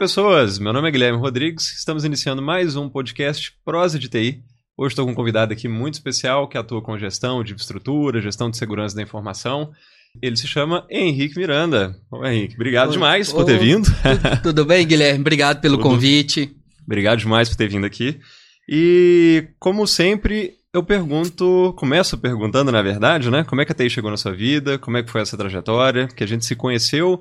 [0.00, 0.58] pessoas!
[0.58, 4.42] Meu nome é Guilherme Rodrigues, estamos iniciando mais um podcast Prosa de TI.
[4.74, 8.48] Hoje estou com um convidado aqui muito especial que atua com gestão de infraestrutura, gestão
[8.48, 9.72] de segurança da informação.
[10.22, 11.94] Ele se chama Henrique Miranda.
[12.10, 12.92] Ô, Henrique, obrigado Oi.
[12.94, 13.90] demais por Ô, ter vindo.
[13.90, 15.20] Tudo, tudo bem, Guilherme?
[15.20, 15.90] Obrigado pelo Tudo.
[15.90, 16.50] convite.
[16.86, 18.18] Obrigado demais por ter vindo aqui.
[18.66, 23.44] E, como sempre, eu pergunto, começo perguntando, na verdade, né?
[23.44, 24.78] Como é que a TI chegou na sua vida?
[24.78, 26.08] Como é que foi essa trajetória?
[26.08, 27.20] Que a gente se conheceu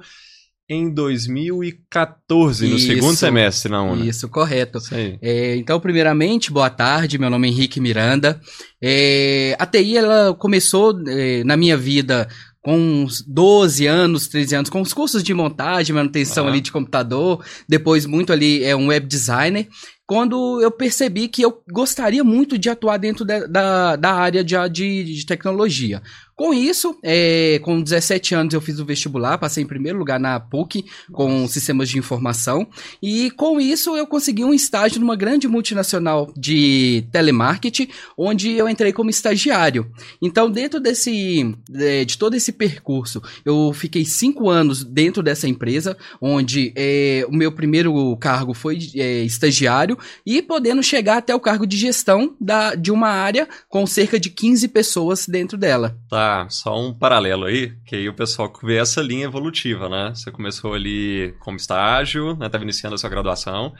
[0.69, 2.85] em 2014, no Isso.
[2.87, 4.05] segundo semestre na UNA.
[4.05, 4.77] Isso, correto.
[4.77, 4.93] Isso.
[4.93, 7.17] É, então, primeiramente, boa tarde.
[7.17, 8.39] Meu nome é Henrique Miranda.
[8.81, 12.27] É, a TI ela começou é, na minha vida
[12.61, 16.49] com uns 12 anos, 13 anos, com os cursos de montagem, manutenção Ah.
[16.49, 17.43] ali de computador.
[17.67, 19.67] Depois, muito ali, é um web designer.
[20.05, 24.55] Quando eu percebi que eu gostaria muito de atuar dentro da, da, da área de,
[24.69, 26.01] de, de tecnologia.
[26.39, 30.39] Com isso, é, com 17 anos eu fiz o vestibular, passei em primeiro lugar na
[30.39, 32.65] PUC com sistemas de informação.
[33.03, 38.93] E com isso eu consegui um estágio numa grande multinacional de telemarketing, onde eu entrei
[38.93, 39.91] como estagiário.
[40.21, 45.97] Então, dentro desse, de, de todo esse percurso, eu fiquei cinco anos dentro dessa empresa,
[46.21, 51.67] onde é, o meu primeiro cargo foi é, estagiário e podendo chegar até o cargo
[51.67, 55.97] de gestão da, de uma área com cerca de 15 pessoas dentro dela.
[56.09, 60.11] Tá, só um paralelo aí, que aí o pessoal vê essa linha evolutiva, né?
[60.13, 62.49] Você começou ali como estágio, né?
[62.49, 63.73] Tava iniciando a sua graduação.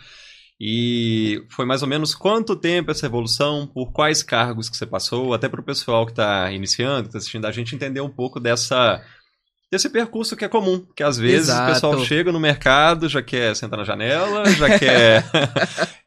[0.60, 5.34] E foi mais ou menos quanto tempo essa evolução, por quais cargos que você passou,
[5.34, 8.40] até para o pessoal que está iniciando, que está assistindo a gente entender um pouco
[8.40, 9.02] dessa
[9.72, 11.70] desse percurso que é comum, que às vezes Exato.
[11.70, 15.24] o pessoal chega no mercado, já quer sentar na janela, já quer,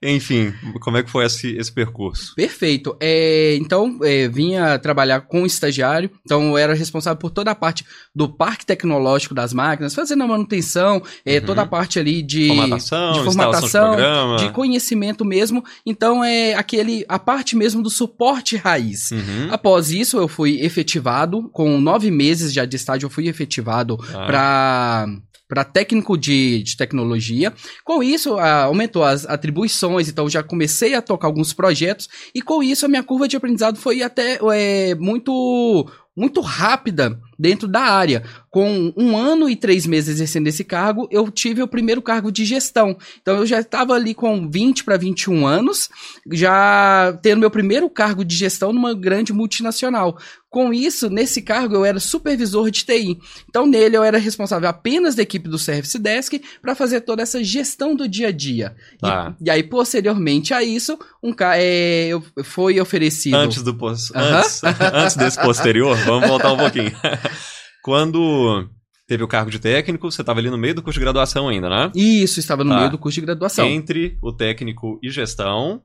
[0.02, 2.34] enfim, como é que foi esse, esse percurso?
[2.34, 2.96] Perfeito.
[3.00, 7.84] É, então, é, vinha trabalhar com estagiário, então eu era responsável por toda a parte
[8.14, 11.46] do parque tecnológico das máquinas, fazendo a manutenção, é, Uhum.
[11.46, 14.36] toda a parte ali de Formatação, de de formatação, programa.
[14.36, 15.64] de conhecimento mesmo.
[15.86, 19.10] Então, é aquele a parte mesmo do suporte raiz.
[19.12, 19.48] Uhum.
[19.50, 24.26] Após isso, eu fui efetivado, com nove meses já de estágio, eu fui efetivado Ah.
[24.26, 25.06] para
[25.52, 27.52] para técnico de, de tecnologia.
[27.84, 32.62] Com isso, ah, aumentou as atribuições, então já comecei a tocar alguns projetos, e com
[32.62, 35.86] isso a minha curva de aprendizado foi até é, muito,
[36.16, 38.22] muito rápida dentro da área.
[38.50, 42.44] Com um ano e três meses exercendo esse cargo, eu tive o primeiro cargo de
[42.44, 42.96] gestão.
[43.20, 45.88] Então eu já estava ali com 20 para 21 anos,
[46.30, 50.18] já tendo meu primeiro cargo de gestão numa grande multinacional.
[50.50, 53.18] Com isso, nesse cargo eu era supervisor de TI.
[53.48, 57.42] Então nele eu era responsável apenas da equipe do Service Desk para fazer toda essa
[57.42, 58.76] gestão do dia a dia.
[58.96, 59.34] E- Tá.
[59.40, 63.34] E, aí posteriormente a isso, um é, eu, foi oferecido.
[63.36, 64.10] Antes do pos...
[64.14, 64.38] Aham.
[64.40, 64.60] antes,
[64.92, 66.92] antes desse posterior, vamos voltar um pouquinho.
[67.82, 68.68] Quando
[69.08, 71.68] teve o cargo de técnico, você estava ali no meio do curso de graduação ainda,
[71.68, 71.90] né?
[71.94, 72.78] Isso, estava no Tá.
[72.78, 73.66] meio do curso de graduação.
[73.66, 75.82] Entre o técnico e gestão,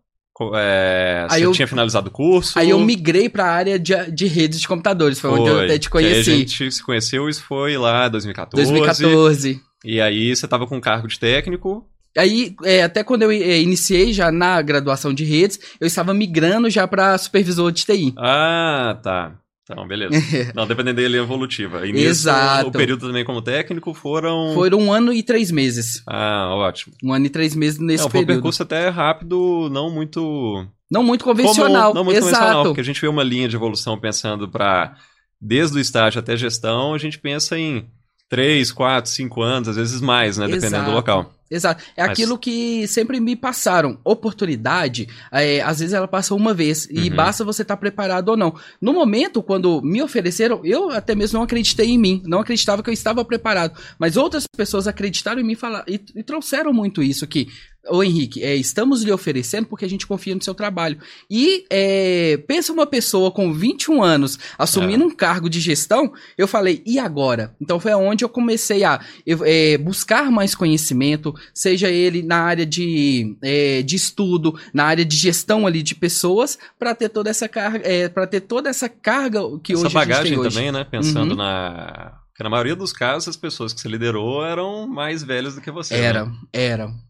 [0.55, 2.57] é, Aí você eu- tinha finalizado o curso.
[2.59, 5.79] Aí eu migrei para a área de, de redes de computadores, foi, onde eu até
[5.79, 6.31] te Que aí conheci.
[6.31, 8.71] a gente se conheceu, isso foi lá em 2014.
[8.71, 9.59] 2014.
[9.83, 11.85] E aí você estava com cargo de técnico.
[12.17, 16.67] Aí, é, até quando eu é, iniciei já na graduação de redes, eu estava migrando
[16.69, 18.13] já para supervisor de TI.
[18.17, 19.35] Ah, tá.
[19.69, 20.15] Então, beleza.
[20.55, 21.85] Não, dependendo dele, é evolutiva.
[21.85, 22.69] E nisso, Exato.
[22.69, 24.53] o período também como técnico foram...
[24.53, 26.01] Foram um ano e três meses.
[26.07, 26.95] Ah, ótimo.
[27.03, 28.37] Um ano e três meses nesse Não, foi um período.
[28.37, 31.89] percurso até rápido, não muito Não muito convencional.
[31.91, 32.33] comum, não muito Exato.
[32.35, 34.95] convencional, porque a gente vê uma linha de evolução pensando para
[35.39, 37.85] desde o estágio até gestão, a gente pensa em
[38.29, 40.89] 3, 4, 5 anos, às vezes mais, né, dependendo Exato.
[40.91, 41.33] do local.
[41.49, 41.83] Exato.
[41.95, 43.97] É Mas- aquilo que sempre me passaram.
[44.03, 47.15] Oportunidade, é, às vezes ela passa uma vez e Uhum.
[47.15, 48.53] basta você estar preparado ou não.
[48.81, 52.21] No momento, quando me ofereceram, eu até mesmo não acreditei em mim.
[52.25, 53.79] Não acreditava que eu estava preparado.
[53.97, 57.47] Mas outras pessoas acreditaram em mim e, falaram, e, e trouxeram muito isso que.
[57.89, 60.99] Ô Henrique, é, estamos lhe oferecendo porque a gente confia no seu trabalho.
[61.29, 66.83] E é, pensa uma pessoa com 21 anos assumindo um cargo de gestão, eu falei,
[66.85, 67.55] e agora?
[67.61, 68.99] Então foi onde eu comecei a
[69.45, 75.15] é, buscar mais conhecimento, seja ele na área de, é, de estudo, na área de
[75.15, 79.39] gestão ali de pessoas, para ter toda essa carga, é, para ter toda essa carga
[79.63, 80.55] que Essa hoje a gente bagagem tem hoje.
[80.55, 81.37] também, né, pensando Uhum.
[81.37, 82.19] na...
[82.29, 85.71] Porque na maioria dos casos, as pessoas que você liderou eram mais velhas do que
[85.71, 85.95] você.
[85.95, 86.31] Era, né?
[86.53, 87.06] era.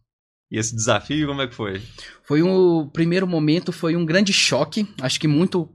[0.50, 1.80] E esse desafio, como é que foi?
[2.24, 4.86] Foi um primeiro momento, foi um grande choque.
[5.00, 5.68] Acho que muito.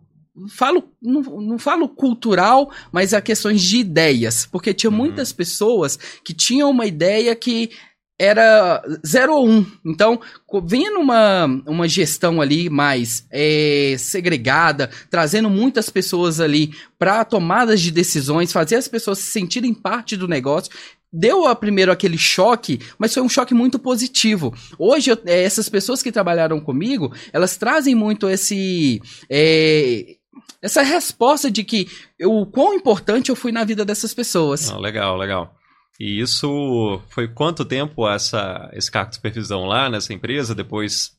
[0.49, 4.47] Falo, não, não falo cultural, mas a questões de ideias.
[4.47, 4.97] Porque tinha Uhum.
[4.97, 7.69] muitas pessoas que tinham uma ideia que
[8.19, 9.51] era 0 ou 1.
[9.51, 9.65] Um.
[9.85, 10.19] Então,
[10.63, 17.91] vendo uma, uma gestão ali mais é, segregada, trazendo muitas pessoas ali para tomadas de
[17.91, 20.71] decisões, fazer as pessoas se sentirem parte do negócio,
[21.13, 24.53] deu a primeiro aquele choque, mas foi um choque muito positivo.
[24.79, 28.99] Hoje, eu, é, essas pessoas que trabalharam comigo, elas trazem muito esse.
[29.29, 30.15] É,
[30.61, 31.87] essa resposta de que
[32.21, 34.69] o quão importante eu fui na vida dessas pessoas.
[34.69, 35.53] Ah, legal, legal.
[35.99, 40.55] E isso foi quanto tempo essa, esse de supervisão lá nessa empresa?
[40.55, 41.11] Depois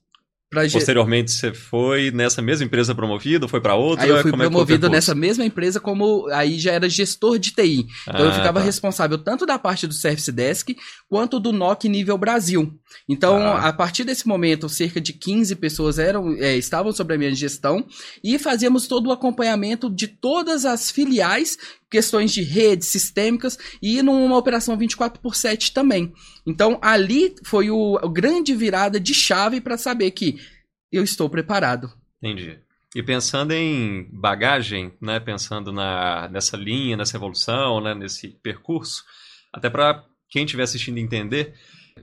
[0.54, 4.04] Pra Posteriormente você foi nessa mesma empresa promovido, foi para outra?
[4.04, 7.38] Aí eu fui Como é promovido é nessa mesma empresa como aí já era gestor
[7.38, 7.86] de TI.
[8.08, 8.64] Então ah, eu ficava tá.
[8.64, 10.76] responsável tanto da parte do Service Desk
[11.08, 12.72] quanto do NOC nível Brasil.
[13.08, 13.68] Então ah.
[13.68, 17.84] a partir desse momento cerca de 15 pessoas eram é, estavam sobre a minha gestão
[18.22, 21.58] e fazíamos todo o acompanhamento de todas as filiais
[21.94, 26.12] questões de redes sistêmicas e numa operação 24 por 7 também.
[26.44, 30.41] Então ali foi o, a grande virada de chave para saber que
[30.91, 31.93] eu estou preparado.
[32.20, 32.58] Entendi.
[32.96, 39.05] E pensando em bagagem, né, pensando na, nessa linha, nessa evolução, né, nesse percurso,
[39.52, 41.55] até para quem estiver assistindo entender,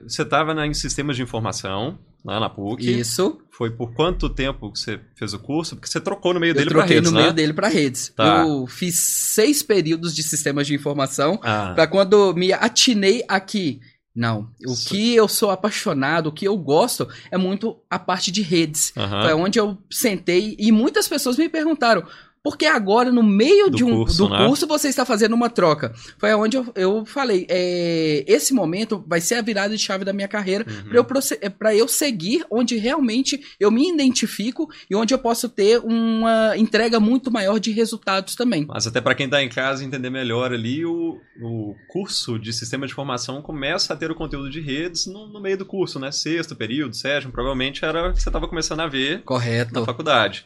[0.02, 3.00] você estava em sistemas de informação, lá na PUC.
[3.00, 3.40] Isso.
[3.50, 5.76] Foi por quanto tempo que você fez o curso?
[5.76, 7.22] Porque você trocou no meio eu dele para redes, no né?
[7.22, 8.12] meio dele para redes.
[8.16, 8.44] Tá.
[8.44, 11.72] Eu fiz seis períodos de sistemas de informação ah.
[11.74, 13.80] para quando me atinei aqui.
[14.14, 14.88] Não, o Sim.
[14.90, 18.92] que eu sou apaixonado, o que eu gosto é muito a parte de redes.
[18.94, 19.22] Uhum.
[19.22, 22.04] Foi onde eu sentei e muitas pessoas me perguntaram:
[22.42, 24.46] porque agora, no meio do de um curso, do né?
[24.46, 25.92] curso, você está fazendo uma troca.
[26.18, 30.12] Foi onde eu, eu falei: é, esse momento vai ser a virada de chave da
[30.12, 31.04] minha carreira uhum.
[31.52, 36.56] para eu, eu seguir onde realmente eu me identifico e onde eu posso ter uma
[36.56, 38.66] entrega muito maior de resultados também.
[38.66, 42.88] Mas até para quem está em casa entender melhor ali, o, o curso de sistema
[42.88, 46.10] de formação começa a ter o conteúdo de redes no, no meio do curso, né?
[46.10, 49.74] Sexto período, sétimo, provavelmente era o que você estava começando a ver Correto.
[49.74, 50.44] na faculdade.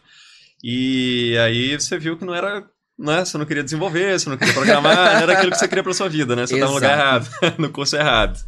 [0.63, 2.67] E aí você viu que não era.
[2.99, 3.25] Né?
[3.25, 6.09] Você não queria desenvolver, você não queria programar, era aquilo que você queria para sua
[6.09, 6.47] vida, né?
[6.47, 8.39] Você está no lugar errado, no curso errado.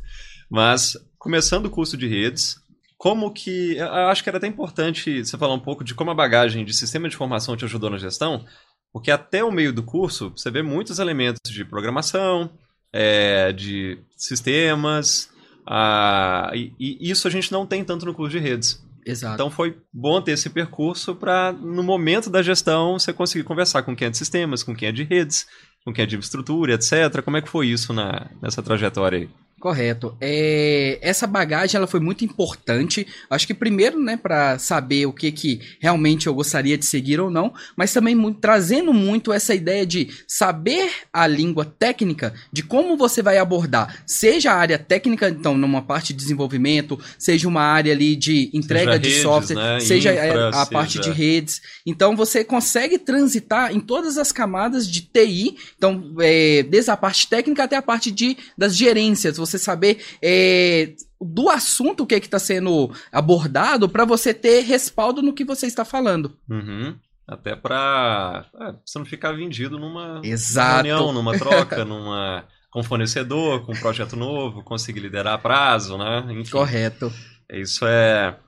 [0.51, 2.57] Mas, começando o curso de redes,
[2.97, 3.77] como que.
[3.77, 6.73] Eu acho que era até importante você falar um pouco de como a bagagem de
[6.73, 8.45] sistema de informação te ajudou na gestão,
[8.93, 12.51] porque até o meio do curso você vê muitos elementos de programação,
[12.93, 15.29] é, de sistemas,
[15.71, 18.83] ah, e, e, isso a gente não tem tanto no curso de redes.
[19.09, 19.35] Exato.
[19.37, 23.97] Então foi bom ter esse percurso para, no momento da gestão, você conseguir conversar com
[23.97, 25.47] quem é de sistemas, com quem é de redes,
[25.83, 27.23] com quem é de infraestrutura, etc.
[27.25, 29.31] Como é que foi isso na, nessa trajetória aí?
[29.59, 30.17] Correto.
[30.21, 33.07] É, essa bagagem ela foi muito importante.
[33.29, 37.29] Acho que primeiro, né, para saber o que que realmente eu gostaria de seguir ou
[37.29, 42.97] não, mas também muito, trazendo muito essa ideia de saber a língua técnica, de como
[42.97, 47.93] você vai abordar, seja a área técnica, então numa parte de desenvolvimento, seja uma área
[47.93, 49.81] ali de entrega seja de redes, software, né?
[49.81, 51.61] seja Infra, a, a parte de redes.
[51.85, 57.27] Então você consegue transitar em todas as camadas de TI, então é, desde a parte
[57.27, 62.39] técnica até a parte de das gerências você saber é, do assunto que é está
[62.39, 66.37] sendo abordado para você ter respaldo no que você está falando.
[66.49, 66.97] Uhum.
[67.27, 70.87] Até para é, você não ficar vendido numa, Exato.
[70.87, 76.27] reunião, numa troca, numa com fornecedor, com um projeto novo, conseguir liderar prazo, né?
[76.31, 77.13] Enfim, Correto.
[77.51, 78.39] Isso é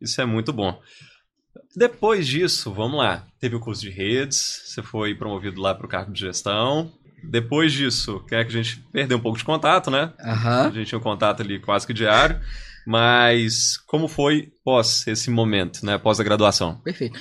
[0.00, 0.80] isso é muito bom.
[1.76, 3.26] Depois disso, vamos lá.
[3.38, 6.92] Teve o curso de redes, você foi promovido lá para o cargo de gestão.
[7.22, 10.12] Depois disso, que é que a gente perdeu um pouco de contato, né?
[10.20, 10.66] Uhum.
[10.66, 12.40] A gente tinha um contato ali quase que diário.
[12.86, 15.96] Mas como foi pós esse momento, né?
[15.96, 16.76] Pós a graduação?
[16.84, 17.18] Perfeito.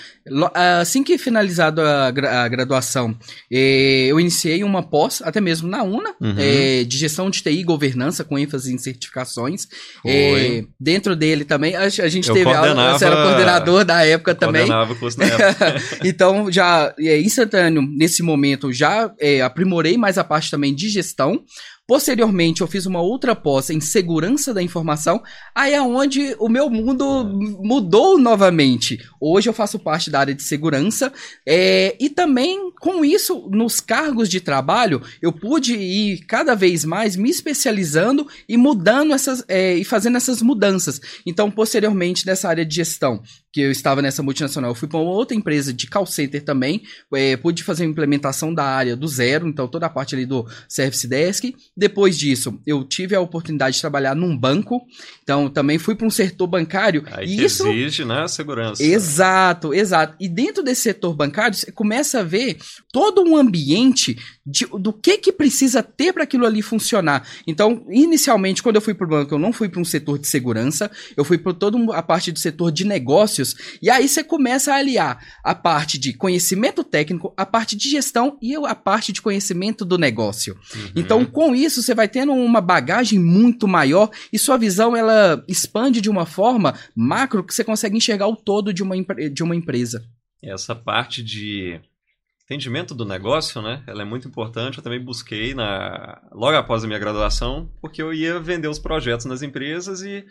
[0.53, 3.17] Assim que finalizado a, gra a graduação,
[3.51, 6.35] eh, eu iniciei uma pós, até mesmo na UNA, uhum.
[6.37, 9.67] eh, de gestão de TI e governança, com ênfase em certificações.
[10.05, 14.35] Eh, dentro dele também, a, a gente eu teve aula, você era coordenador da época
[14.35, 14.67] também.
[14.67, 15.75] Coordenava o curso na época.
[16.03, 19.11] então, já é instantâneo, nesse momento, já
[19.45, 21.43] aprimorei mais a parte também de gestão.
[21.89, 25.23] Posteriormente, eu fiz uma outra pós em segurança da informação,
[25.55, 28.99] aí é onde o meu mundo mudou novamente.
[29.19, 31.11] Hoje eu faço parte da área de segurança
[31.47, 37.15] é, e também com isso, nos cargos de trabalho, eu pude ir cada vez mais
[37.15, 41.01] me especializando e mudando essas é, e fazendo essas mudanças.
[41.25, 43.21] Então, posteriormente, nessa área de gestão,
[43.51, 46.83] que eu estava nessa multinacional, eu fui para outra empresa de call center também,
[47.13, 50.47] é, pude fazer a implementação da área do zero, então toda a parte ali do
[50.67, 51.53] Service Desk.
[51.75, 54.81] Depois disso, eu tive a oportunidade de trabalhar num banco,
[55.23, 57.03] então também fui para um setor bancário.
[57.19, 57.67] Aí Isso...
[57.67, 58.83] exige, né, segurança.
[58.83, 60.15] Exato, exato.
[60.19, 62.57] E dentro desse setor bancário, você começa a ver
[62.91, 67.27] todo um ambiente de, do que que precisa ter para aquilo ali funcionar.
[67.45, 70.27] Então, inicialmente, quando eu fui para o banco, eu não fui para um setor de
[70.27, 74.73] segurança, eu fui para toda a parte do setor de negócios, e aí você começa
[74.73, 79.21] a aliar a parte de conhecimento técnico, a parte de gestão e a parte de
[79.21, 80.57] conhecimento do negócio.
[80.73, 80.91] Uhum.
[80.95, 86.01] Então, com isso, você vai tendo uma bagagem muito maior e sua visão ela expande
[86.01, 86.73] de uma forma
[87.09, 90.05] macro que você consegue enxergar o todo de uma, de uma empresa.
[90.41, 91.81] Essa parte de
[92.45, 93.83] entendimento do negócio, né?
[93.87, 94.77] Ela é muito importante.
[94.77, 99.25] Eu também busquei na logo após a minha graduação, porque eu ia vender os projetos
[99.25, 100.25] nas empresas e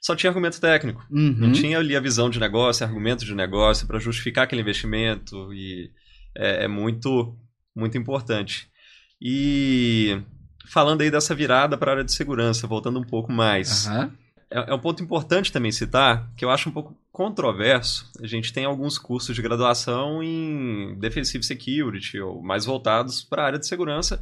[0.00, 1.04] só tinha argumento técnico.
[1.10, 1.34] Uhum.
[1.38, 5.90] Não tinha ali a visão de negócio, argumento de negócio para justificar aquele investimento e
[6.36, 7.36] é, é, muito
[7.74, 8.68] muito importante.
[9.20, 10.20] E
[10.68, 13.86] falando aí dessa virada para a área de segurança, voltando um pouco mais.
[13.86, 14.10] Uhum.
[14.50, 18.10] É, é, um ponto importante também citar, que eu acho um pouco controverso.
[18.22, 23.46] A gente tem alguns cursos de graduação em Defensive Security, ou mais voltados para a
[23.46, 24.20] área de segurança,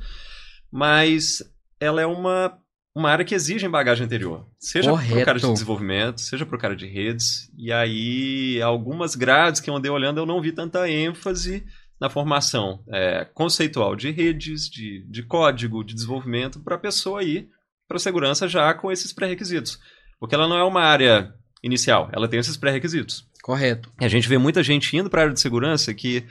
[0.71, 1.43] mas
[1.79, 2.59] ela é uma,
[2.95, 4.47] uma área que exige bagagem anterior.
[4.59, 7.51] Seja para o cara de desenvolvimento, seja para o cara de redes.
[7.57, 11.65] E aí, algumas grades que eu andei olhando, eu não vi tanta ênfase
[12.01, 17.49] na formação é, conceitual de redes, de, de código, de desenvolvimento, para a pessoa ir
[17.89, 19.79] para segurança já com esses pré-requisitos.
[20.19, 21.33] Porque ela não é uma área
[21.63, 23.27] inicial, ela tem esses pré-requisitos.
[23.43, 23.93] Correto.
[24.01, 26.25] E a gente vê muita gente indo para a área de segurança que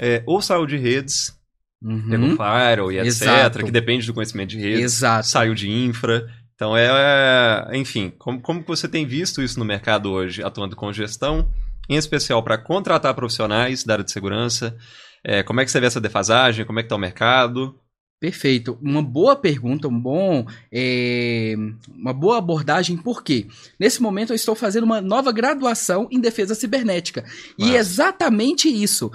[0.00, 1.36] é, ou saiu de redes,
[1.82, 2.08] uhum.
[2.08, 3.64] pegou firewall e etc., Exato.
[3.64, 5.26] que depende do conhecimento de redes, Exato.
[5.26, 6.26] saiu de infra.
[6.54, 11.50] Então, é, enfim, como, como você tem visto isso no mercado hoje, atuando com gestão,
[11.88, 14.76] em especial para contratar profissionais da área de segurança?
[15.24, 16.64] É, como é que você vê essa defasagem?
[16.64, 17.78] Como é que está o mercado?
[18.22, 18.78] Perfeito.
[18.80, 21.56] Uma boa pergunta, um bom, é,
[21.92, 23.48] uma boa abordagem, por quê?
[23.80, 27.24] Nesse momento eu estou fazendo uma nova graduação em defesa cibernética.
[27.58, 27.68] Mas...
[27.68, 29.10] E exatamente isso.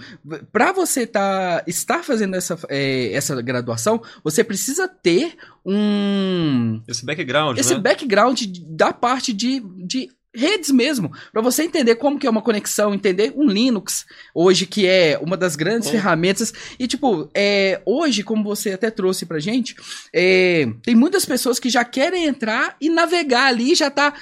[0.51, 6.81] Para você tá, estar fazendo essa, é, essa graduação, você precisa ter um.
[6.85, 7.57] Esse background.
[7.57, 7.79] Esse né?
[7.79, 12.93] background da parte de, de redes mesmo, para você entender como que é uma conexão,
[12.93, 18.43] entender um Linux, hoje que é uma das grandes ferramentas, e tipo, é, hoje, como
[18.43, 19.75] você até trouxe pra gente,
[20.13, 24.13] é, tem muitas pessoas que já querem entrar e navegar ali, já tá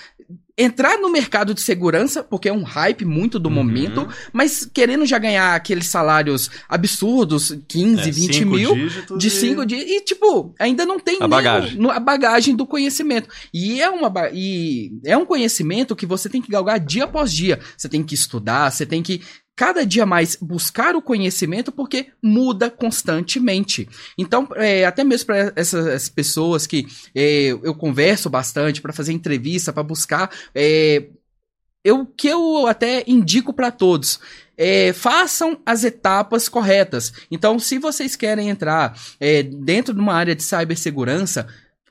[0.57, 3.55] entrar no mercado de segurança, porque é um hype muito do uhum.
[3.55, 8.75] momento, mas querendo já ganhar aqueles salários absurdos, 15, é, 20 mil,
[9.17, 9.65] de 5 e...
[9.65, 11.89] dias, e tipo, ainda não tem a bagagem.
[11.89, 13.27] a bagagem do conhecimento.
[13.53, 17.59] E é, uma, e é um conhecimento que você tem que galgar dia após dia.
[17.77, 19.21] Você tem que estudar, você tem que
[19.55, 23.87] cada dia mais buscar o conhecimento porque muda constantemente.
[24.17, 26.85] Então, é, até mesmo para essas pessoas que
[27.15, 31.05] é, eu converso bastante para fazer entrevista, para buscar, é,
[31.83, 34.19] eu que eu até indico para todos.
[34.57, 37.13] É, façam as etapas corretas.
[37.29, 41.47] Então, se vocês querem entrar é, dentro de uma área de cibersegurança,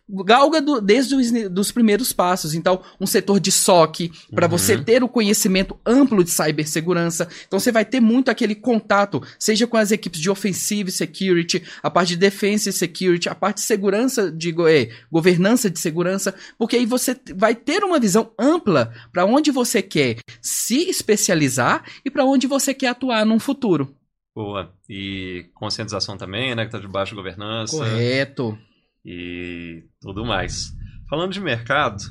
[0.09, 2.55] galga do, desde os dos primeiros passos.
[2.55, 4.51] Então, um setor de SOC, para uhum.
[4.51, 7.29] você ter o conhecimento amplo de cibersegurança.
[7.47, 11.91] Então, você vai ter muito aquele contato, seja com as equipes de offensive security, a
[11.91, 16.87] parte de defense security, a parte de segurança, de é, governança de segurança, porque aí
[16.87, 22.47] você vai ter uma visão ampla para onde você quer se especializar e para onde
[22.47, 23.95] você quer atuar num futuro.
[24.35, 24.73] Boa.
[24.89, 26.67] E conscientização também, né?
[26.67, 27.77] Que tá debaixo de governança.
[27.77, 28.59] Correto
[29.05, 30.73] e tudo mais.
[31.09, 32.03] Falando de mercado,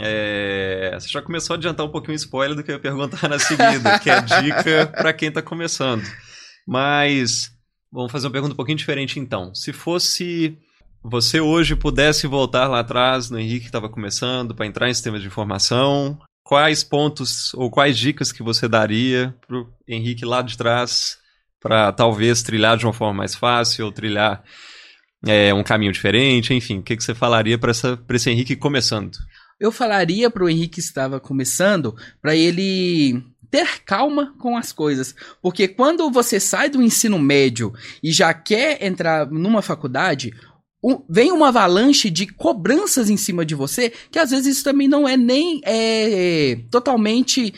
[0.00, 0.90] é...
[0.94, 3.38] você já começou a adiantar um pouquinho o spoiler do que eu ia perguntar na
[3.38, 6.04] seguida, que é dica para quem está começando.
[6.66, 7.50] Mas
[7.90, 9.54] vamos fazer uma pergunta um pouquinho diferente então.
[9.54, 10.58] Se fosse
[11.02, 15.20] você hoje pudesse voltar lá atrás no Henrique que estava começando para entrar em sistemas
[15.20, 20.56] de informação, quais pontos ou quais dicas que você daria para o Henrique lá de
[20.56, 21.18] trás
[21.60, 24.42] para talvez trilhar de uma forma mais fácil ou trilhar
[25.26, 27.72] é, um caminho diferente, enfim, o que, que você falaria para
[28.10, 29.16] esse Henrique começando?
[29.58, 35.14] Eu falaria para o Henrique que estava começando, para ele ter calma com as coisas,
[35.40, 40.32] porque quando você sai do ensino médio e já quer entrar numa faculdade,
[41.08, 45.08] vem uma avalanche de cobranças em cima de você, que às vezes isso também não
[45.08, 47.54] é nem é, totalmente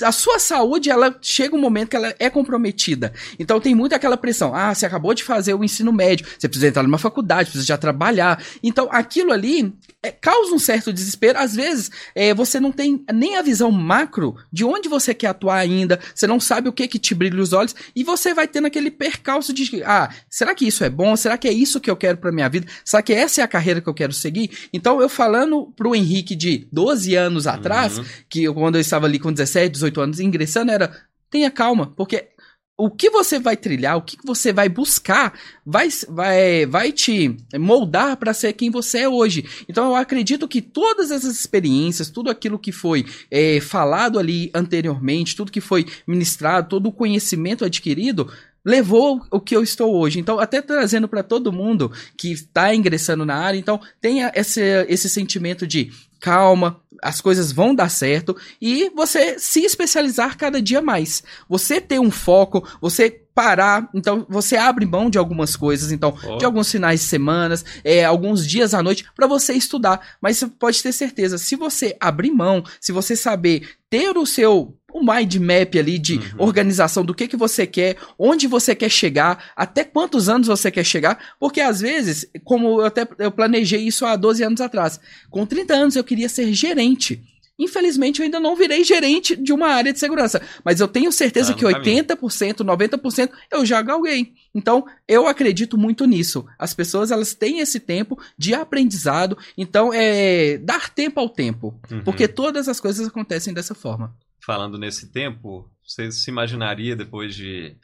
[0.00, 3.12] a sua saúde, ela chega um momento que ela é comprometida.
[3.38, 4.54] Então tem muito aquela pressão.
[4.54, 7.76] Ah, você acabou de fazer o ensino médio, você precisa entrar numa faculdade, precisa já
[7.76, 8.42] trabalhar.
[8.62, 11.38] Então aquilo ali é, causa um certo desespero.
[11.38, 15.56] Às vezes é, você não tem nem a visão macro de onde você quer atuar
[15.56, 18.66] ainda, você não sabe o que que te brilha os olhos e você vai tendo
[18.66, 21.14] aquele percalço de ah, será que isso é bom?
[21.16, 22.66] Será que é isso que eu quero para minha vida?
[22.84, 24.50] Será que essa é a carreira que eu quero seguir?
[24.72, 28.04] Então eu falando pro Henrique de 12 anos atrás, uhum.
[28.28, 30.92] que quando eu estava ali com 17, 18 anos ingressando era
[31.30, 32.28] tenha calma, porque
[32.76, 38.16] o que você vai trilhar, o que você vai buscar, vai, vai, vai te moldar
[38.16, 39.44] para ser quem você é hoje.
[39.68, 45.36] Então eu acredito que todas essas experiências, tudo aquilo que foi é, falado ali anteriormente,
[45.36, 48.28] tudo que foi ministrado, todo o conhecimento adquirido,
[48.64, 50.18] levou o que eu estou hoje.
[50.18, 55.08] Então, até trazendo para todo mundo que está ingressando na área, então tenha esse, esse
[55.08, 61.22] sentimento de calma, as coisas vão dar certo e você se especializar cada dia mais.
[61.48, 66.36] Você ter um foco, você parar, então você abre mão de algumas coisas, então oh.
[66.36, 70.00] de alguns finais de semanas, é, alguns dias à noite para você estudar.
[70.20, 74.76] Mas você pode ter certeza, se você abrir mão, se você saber ter o seu
[74.92, 76.22] o mind map ali de uhum.
[76.38, 80.84] organização do que, que você quer, onde você quer chegar, até quantos anos você quer
[80.84, 85.46] chegar, porque às vezes, como eu até eu planejei isso há 12 anos atrás, com
[85.46, 87.22] 30 anos eu queria ser gerente.
[87.62, 90.42] Infelizmente, eu ainda não virei gerente de uma área de segurança.
[90.64, 94.32] Mas eu tenho certeza tá que 80%, 90% eu já galguei.
[94.54, 96.44] Então, eu acredito muito nisso.
[96.58, 99.36] As pessoas, elas têm esse tempo de aprendizado.
[99.56, 101.78] Então, é dar tempo ao tempo.
[101.90, 102.02] Uhum.
[102.04, 104.14] Porque todas as coisas acontecem dessa forma
[104.44, 107.76] falando nesse tempo, você se imaginaria depois de.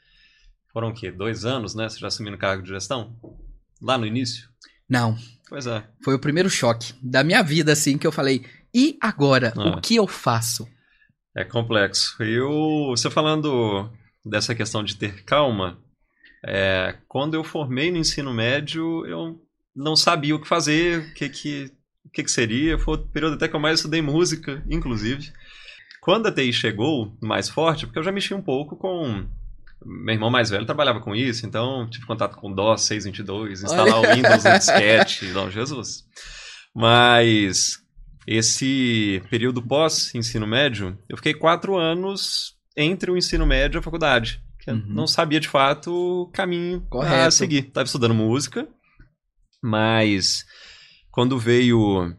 [0.72, 1.10] Foram o quê?
[1.10, 1.88] Dois anos, né?
[1.88, 3.16] Você já assumindo o cargo de gestão?
[3.80, 4.48] Lá no início?
[4.88, 5.16] Não.
[5.48, 5.82] Pois é.
[6.04, 8.44] Foi o primeiro choque da minha vida, assim, que eu falei:
[8.78, 9.52] e agora?
[9.56, 9.70] Ah.
[9.70, 10.68] O que eu faço?
[11.36, 12.22] É complexo.
[12.22, 13.90] Eu, você falando
[14.24, 15.82] dessa questão de ter calma,
[16.46, 19.40] é, quando eu formei no ensino médio, eu
[19.74, 21.72] não sabia o que fazer, o que que,
[22.04, 22.78] o que, que seria.
[22.78, 25.32] Foi o período até que eu mais estudei música, inclusive.
[26.00, 29.26] Quando a TI chegou mais forte, porque eu já mexi um pouco com.
[29.84, 34.12] Meu irmão mais velho trabalhava com isso, então tive contato com DOS 622, instalar Olha.
[34.12, 36.04] o Windows no disquete, não, Jesus.
[36.72, 37.82] Mas
[38.30, 44.42] esse período pós-ensino médio, eu fiquei quatro anos entre o ensino médio e a faculdade.
[44.60, 44.84] Que uhum.
[44.86, 47.26] não sabia de fato o caminho Correto.
[47.26, 47.68] a seguir.
[47.68, 48.68] Estava estudando música,
[49.62, 50.44] mas
[51.10, 52.14] quando veio.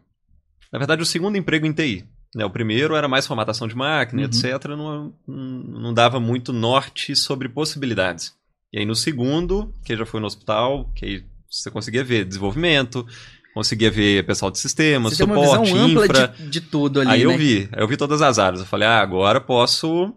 [0.72, 2.04] Na verdade, o segundo emprego em TI.
[2.34, 4.28] Né, o primeiro era mais formatação de máquina, uhum.
[4.28, 4.64] etc.
[4.70, 8.34] Não, não dava muito norte sobre possibilidades.
[8.72, 13.06] E aí no segundo, que já foi no hospital, que aí você conseguia ver desenvolvimento,
[13.54, 16.04] conseguia ver pessoal de sistemas, você suporte, tem uma visão infra.
[16.04, 17.34] Ampla de, de tudo ali, Aí né?
[17.34, 18.60] eu vi, aí eu vi todas as áreas.
[18.60, 20.14] Eu falei, ah, agora posso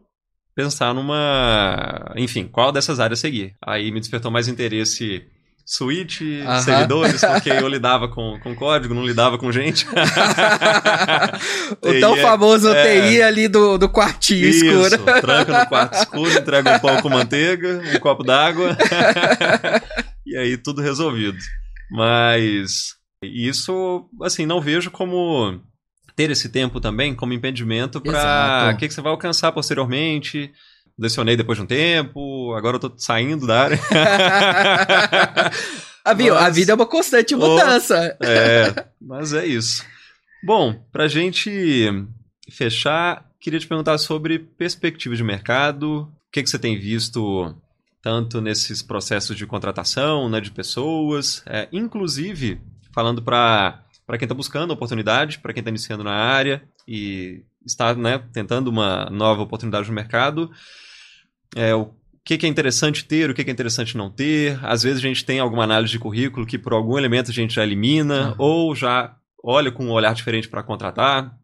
[0.56, 2.14] pensar numa...
[2.16, 3.56] Enfim, qual dessas áreas seguir?
[3.66, 5.26] Aí me despertou mais interesse
[5.66, 6.62] Switch, uh -huh.
[6.62, 9.88] servidores, porque eu lidava com, com código, não lidava com gente.
[11.82, 15.22] o tão famoso é, TI ali do, do quartinho isso, escuro.
[15.22, 18.78] tranca no quarto escuro, entrega um pão com manteiga, um copo d'água.
[20.28, 21.38] e aí tudo resolvido.
[21.90, 25.60] Mas isso, assim, não vejo como
[26.16, 30.54] ter esse tempo também como impedimento para o que, que você vai alcançar posteriormente
[30.98, 33.80] lecionei depois de um tempo, agora eu tô saindo da área.
[36.06, 38.16] a, mas, a vida é uma constante mudança.
[38.22, 39.84] Oh, é, mas é isso.
[40.44, 41.90] Bom, pra gente
[42.52, 47.56] fechar, queria te perguntar sobre perspectiva de mercado, o que, que você tem visto
[48.02, 52.60] tanto nesses processos de contratação, né, de pessoas, é, inclusive
[52.94, 53.84] falando para
[54.18, 59.10] quem está buscando oportunidade, para quem está iniciando na área e está né, tentando uma
[59.10, 60.52] nova oportunidade no mercado,
[61.56, 64.60] é, o que, que, é interessante ter, o que, que, é interessante não ter.
[64.64, 67.54] Às vezes a gente tem alguma análise de currículo que por algum elemento a gente
[67.54, 68.36] já elimina uhum.
[68.38, 71.38] ou já olha com um olhar diferente para contratar.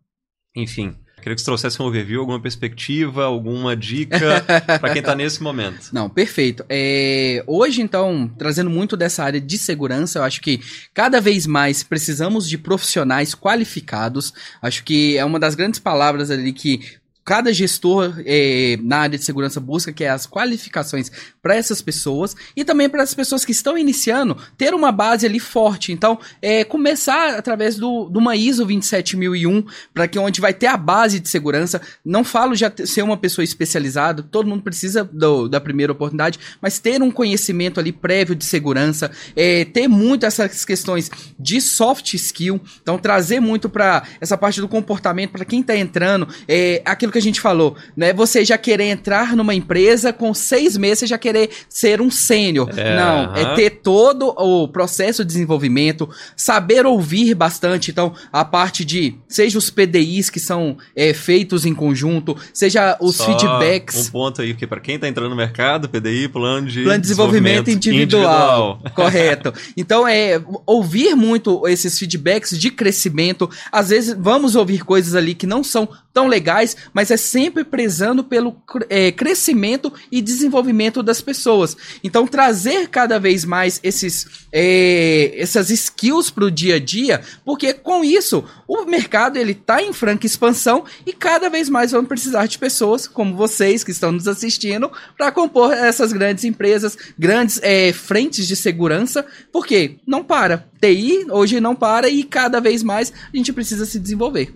[0.55, 4.43] Enfim, queria que você trouxesse um overview, alguma perspectiva, alguma dica
[4.79, 5.89] para quem está nesse momento.
[5.91, 6.65] Não, perfeito.
[6.69, 10.59] É, hoje, então, trazendo muito dessa área de segurança, eu acho que
[10.93, 14.33] cada vez mais precisamos de profissionais qualificados.
[14.61, 16.98] Acho que é uma das grandes palavras ali que
[17.29, 21.11] cada gestor é, na área de segurança busca, que é as qualificações
[21.43, 25.39] para essas pessoas e também para as pessoas que estão iniciando ter uma base ali
[25.39, 25.91] forte.
[25.91, 29.63] Então, é, começar através do, de uma ISO 27001
[29.93, 31.79] para que onde vai ter a base de segurança.
[32.03, 36.79] Não falo já ser uma pessoa especializada, todo mundo precisa do, da primeira oportunidade, mas
[36.79, 42.59] ter um conhecimento ali prévio de segurança, é, ter muito essas questões de soft skill,
[42.81, 47.18] então trazer muito para essa parte do comportamento para quem está entrando, é, aquilo que
[47.19, 48.13] que a gente falou, né?
[48.13, 52.69] Você já querer entrar numa empresa com seis meses, você já querer ser um sênior.
[52.75, 53.55] É, Não, é aham.
[53.55, 57.91] ter todo o processo de desenvolvimento, saber ouvir bastante.
[57.91, 63.17] Então, a parte de, seja os PDIs que são é, feitos em conjunto, seja os
[63.17, 64.07] Só feedbacks.
[64.07, 67.01] Um ponto aí, porque para quem tá entrando no mercado, PDI, plano de, Plano de
[67.01, 68.81] desenvolvimento individual.
[68.95, 69.53] Correto.
[69.75, 73.49] Então, é ouvir muito esses feedbacks de crescimento.
[73.71, 78.25] Às vezes, vamos ouvir coisas ali que não são tão legais, mas é sempre prezando
[78.25, 81.77] pelo é, crescimento e desenvolvimento das pessoas.
[82.03, 87.73] Então, trazer cada vez mais esses, é, essas skills para o dia a dia, porque
[87.73, 92.45] com isso, o mercado ele tá em franca expansão e cada vez mais vamos precisar
[92.47, 97.93] de pessoas como vocês que estão nos assistindo para compor essas grandes empresas, grandes é,
[97.93, 100.67] frentes de segurança, porque não para.
[100.81, 104.53] TI hoje não para e cada vez mais a gente precisa se desenvolver.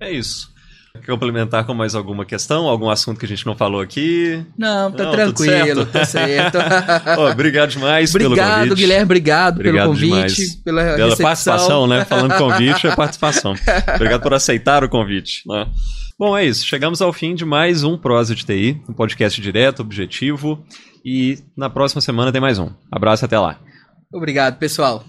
[0.00, 0.55] É isso.
[1.06, 2.66] Complementar com mais alguma questão?
[2.66, 4.44] Algum assunto que a gente não falou aqui?
[4.56, 5.86] Não, tá Não, tranquilo, certo.
[5.92, 6.58] tá certo.
[7.18, 8.78] Ó, obrigado demais pelo obrigado, convite.
[8.78, 10.54] Guilherme, obrigado, Obrigado pelo convite, demais.
[10.56, 11.26] pela, Pela recepção.
[11.26, 12.04] participação, né?
[12.04, 13.54] Falando convite, é participação.
[13.94, 15.42] Obrigado por aceitar o convite.
[15.46, 15.66] Né?
[16.18, 16.64] Bom, é isso.
[16.66, 20.64] Chegamos ao fim de mais um Prosa de TI, um podcast direto, objetivo.
[21.04, 22.70] E na próxima semana tem mais um.
[22.90, 23.58] Abraço e até lá.
[24.12, 25.04] Obrigado, pessoal.